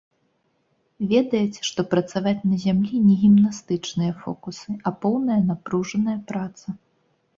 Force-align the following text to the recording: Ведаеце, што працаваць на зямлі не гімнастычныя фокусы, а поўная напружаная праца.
Ведаеце, 1.11 1.59
што 1.69 1.79
працаваць 1.91 2.45
на 2.53 2.57
зямлі 2.65 3.03
не 3.07 3.15
гімнастычныя 3.25 4.17
фокусы, 4.25 4.71
а 4.87 4.97
поўная 5.05 5.41
напружаная 5.51 6.19
праца. 6.33 6.67